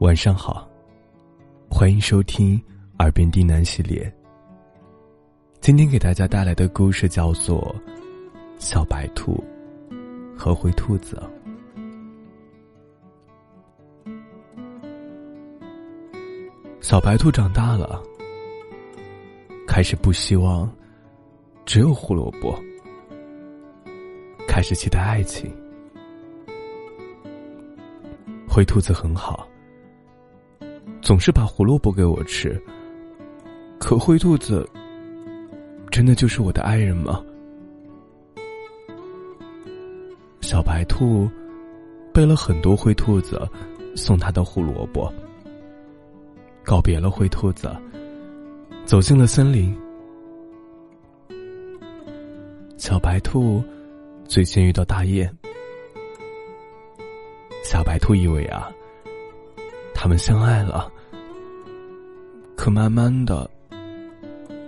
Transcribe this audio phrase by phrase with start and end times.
[0.00, 0.66] 晚上好，
[1.68, 2.58] 欢迎收听
[3.00, 4.10] 《耳边低喃》系列。
[5.60, 7.60] 今天给大家带来的故事叫做
[8.58, 9.44] 《小白兔
[10.34, 11.22] 和灰兔子》。
[16.80, 18.02] 小白兔长大了，
[19.68, 20.66] 开始不希望
[21.66, 22.58] 只有胡萝卜，
[24.48, 25.54] 开始期待爱情。
[28.48, 29.46] 灰兔子很好。
[31.02, 32.60] 总是把胡萝卜给我吃，
[33.78, 34.68] 可灰兔子
[35.90, 37.24] 真的就是我的爱人吗？
[40.40, 41.28] 小白兔
[42.12, 43.48] 背了很多灰兔子
[43.96, 45.12] 送他的胡萝卜，
[46.64, 47.70] 告别了灰兔子，
[48.84, 49.76] 走进了森林。
[52.76, 53.62] 小白兔
[54.26, 55.32] 最先遇到大雁，
[57.64, 58.70] 小白兔以为啊。
[60.02, 60.90] 他们相爱了，
[62.56, 63.48] 可慢慢的，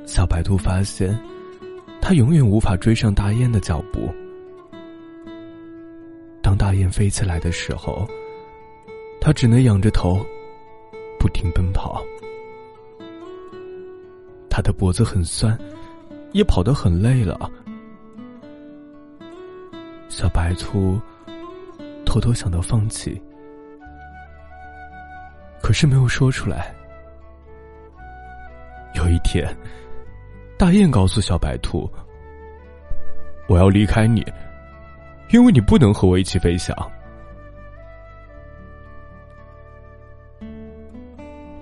[0.05, 1.19] 小白兔发现，
[2.03, 4.11] 它永远无法追上大雁的脚步。
[6.43, 8.07] 当大雁飞起来的时候，
[9.23, 10.23] 它只能仰着头，
[11.19, 12.05] 不停奔跑。
[14.51, 15.59] 他的脖子很酸，
[16.33, 17.51] 也跑得很累了。
[20.11, 21.01] 小白兔
[22.05, 23.19] 偷偷想到放弃。
[25.73, 26.75] 是没有说出来。
[28.95, 29.49] 有一天，
[30.59, 31.91] 大雁告诉小白兔
[33.49, 34.23] ：“我要离开你，
[35.31, 36.77] 因为你不能和我一起飞翔。”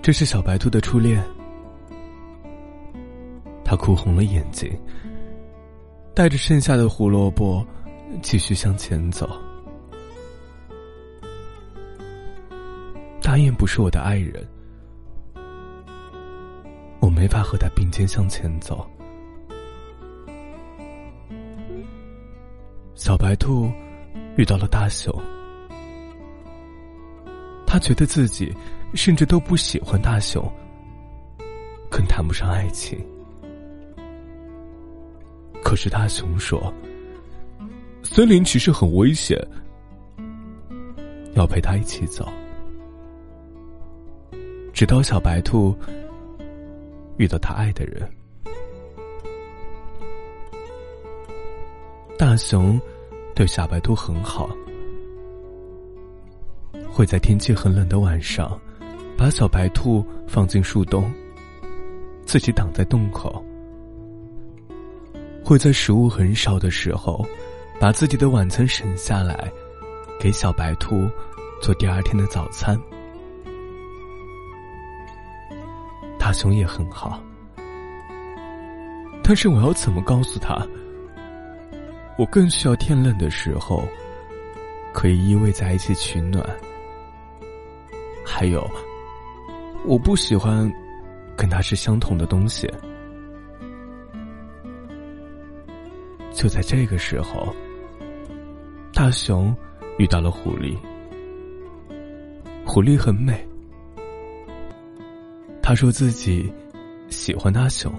[0.01, 1.23] 这是小白兔的初恋，
[3.63, 4.69] 他哭红了眼睛，
[6.13, 7.65] 带着剩下的胡萝卜，
[8.21, 9.29] 继续向前走。
[13.31, 14.45] 阿燕不是我的爱人，
[16.99, 18.85] 我没法和他并肩向前走。
[22.93, 23.71] 小白兔
[24.35, 25.09] 遇到了大熊，
[27.65, 28.53] 他觉得自己
[28.95, 30.45] 甚至都不喜欢大熊，
[31.89, 32.99] 更谈不上爱情。
[35.63, 36.61] 可是大熊说
[38.03, 39.39] ：“森林其实很危险，
[41.33, 42.27] 要陪他一起走。”
[44.81, 45.75] 直到小白兔
[47.17, 48.01] 遇到他爱的人，
[52.17, 52.81] 大熊
[53.35, 54.49] 对小白兔很好，
[56.89, 58.59] 会在天气很冷的晚上
[59.15, 61.13] 把小白兔放进树洞，
[62.25, 63.39] 自己挡在洞口；
[65.45, 67.23] 会在食物很少的时候，
[67.79, 69.47] 把自己的晚餐省下来，
[70.19, 71.07] 给小白兔
[71.61, 72.75] 做第二天的早餐。
[76.31, 77.21] 大熊也很好，
[79.21, 80.65] 但是我要怎么告诉他？
[82.17, 83.83] 我更需要天冷的时候
[84.93, 86.41] 可以依偎在一起取暖。
[88.25, 88.65] 还有，
[89.85, 90.71] 我不喜欢
[91.35, 92.65] 跟他吃相同的东西。
[96.31, 97.53] 就在这个时候，
[98.93, 99.53] 大熊
[99.97, 100.77] 遇到了狐狸。
[102.65, 103.45] 狐狸很美。
[105.71, 106.51] 他说自己
[107.09, 107.89] 喜欢大熊，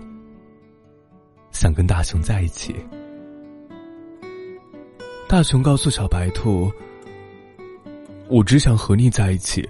[1.53, 2.77] 想跟大熊在一起。
[5.27, 6.71] 大熊告诉小白兔
[8.29, 9.67] ：“我只想和你在一起，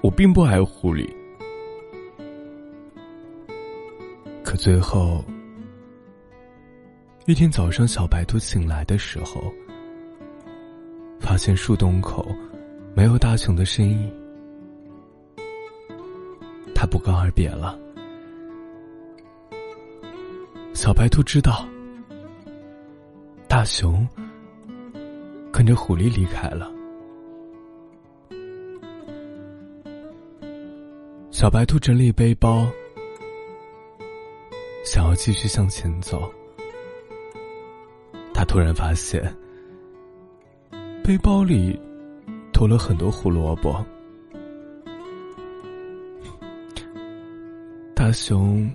[0.00, 1.06] 我并不爱狐狸。”
[4.42, 5.22] 可最后
[7.26, 9.52] 一天早上，小白兔醒来的时候，
[11.20, 12.26] 发现树洞口
[12.96, 14.23] 没有大熊的身影。
[16.74, 17.78] 他不告而别了。
[20.74, 21.66] 小白兔知道，
[23.48, 24.06] 大熊
[25.52, 26.70] 跟着狐狸离开了。
[31.30, 32.66] 小白兔整理背包，
[34.84, 36.30] 想要继续向前走。
[38.34, 39.34] 他突然发现，
[41.02, 41.78] 背包里
[42.52, 43.84] 多了很多胡萝卜。
[48.04, 48.70] 大熊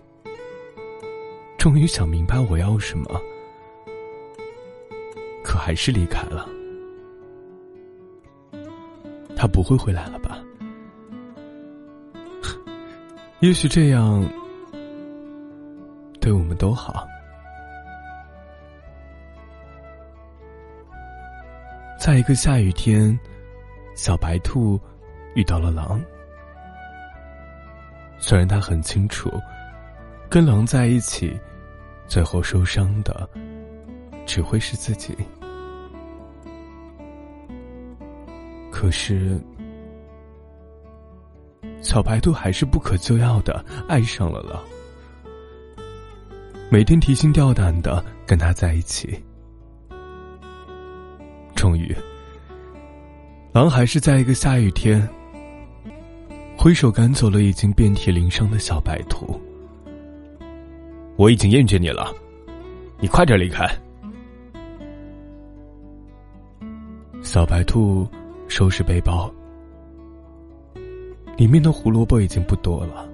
[1.55, 3.21] 终于想明白我要什么，
[5.43, 6.49] 可还是离开了。
[9.35, 10.43] 他不会回来了吧？
[13.41, 14.27] 也许这样
[16.19, 17.05] 对我们都好。
[21.99, 23.15] 在一个下雨天，
[23.93, 24.79] 小白兔
[25.35, 26.03] 遇到了狼。
[28.19, 29.31] 虽然他很清楚，
[30.30, 31.39] 跟狼在一起，
[32.07, 33.27] 最后受伤的
[34.25, 35.16] 只会是自己。
[38.71, 39.39] 可是，
[41.81, 44.62] 小白兔还是不可救药的爱上了狼，
[46.69, 49.22] 每天提心吊胆的跟他在一起。
[51.56, 51.95] 终于，
[53.51, 55.06] 狼还是在一个下雨天，
[56.61, 59.39] 挥手赶走了已经遍体鳞伤的小白兔。
[61.15, 62.13] 我已经厌倦你了，
[63.00, 63.65] 你快点离开。
[67.21, 68.06] 小白兔
[68.50, 69.33] 收拾背包，
[71.38, 73.07] 里面的胡萝卜已经不多了，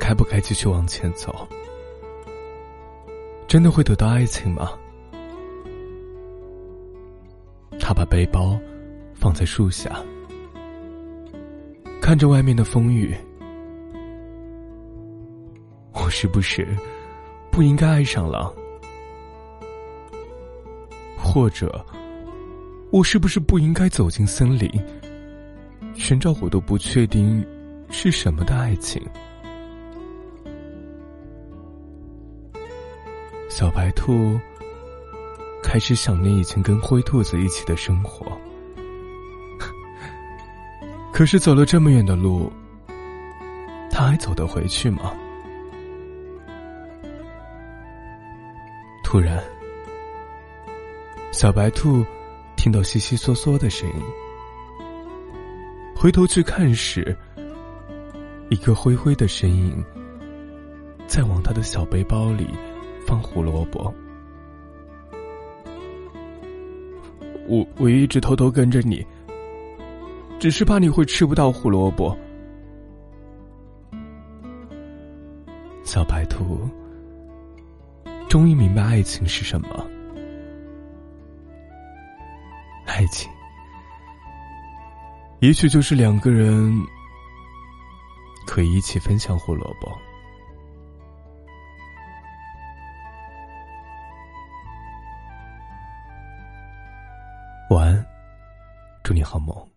[0.00, 1.46] 该不该继续往前走？
[3.46, 4.72] 真的会得到爱情吗？
[7.78, 8.58] 他把背包
[9.14, 10.02] 放在树下，
[12.04, 13.16] 看着外面的风雨。
[15.94, 16.76] 我是不是
[17.50, 18.52] 不应该爱上狼？
[21.16, 21.82] 或者，
[22.92, 24.70] 我是不是不应该走进森林，
[25.94, 27.42] 寻找我都不确定
[27.88, 29.02] 是什么的爱情？
[33.48, 34.38] 小白兔。
[35.62, 38.26] 开始想念以前跟灰兔子一起的生活，
[41.14, 42.52] 可是走了这么远的路，
[43.88, 45.14] 他还走得回去吗？
[49.04, 49.40] 突然，
[51.30, 52.04] 小白兔
[52.56, 54.02] 听到悉悉嗦嗦的声音，
[55.94, 57.16] 回头去看时，
[58.50, 59.84] 一个灰灰的身影
[61.06, 62.48] 在往他的小背包里
[63.06, 63.94] 放胡萝卜。
[67.46, 69.06] 我我一直偷偷跟着你，
[70.44, 72.14] 只是怕你会吃不到胡萝卜。
[75.82, 76.68] 小白兔
[78.28, 79.86] 终于明白爱情是什么，
[82.84, 83.32] 爱情
[85.40, 86.78] 也许就是两个人
[88.46, 89.90] 可以一起分享胡萝卜。
[97.74, 98.06] 晚安，
[99.02, 99.73] 祝你好梦。